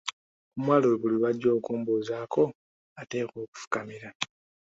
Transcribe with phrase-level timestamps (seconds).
[0.55, 2.43] Omuwala oyo buli lwajja okumbuuzaako
[3.01, 4.09] ateekwa okufukamira.